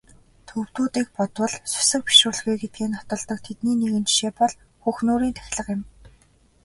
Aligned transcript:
Төвөдүүдийг 0.47 1.07
бодвол 1.17 1.53
сүсэг 1.71 2.01
бишрэлгүй 2.07 2.55
гэдгээ 2.61 2.87
нотолдог 2.91 3.39
тэдний 3.45 3.75
нэгэн 3.77 4.03
жишээ 4.09 4.31
бол 4.39 4.53
Хөх 4.83 4.97
нуурын 5.05 5.33
тахилга 5.37 5.71
юм. 5.75 5.81